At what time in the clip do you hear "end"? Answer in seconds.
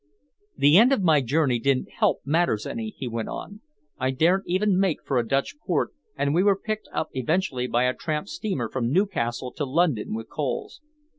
0.79-0.91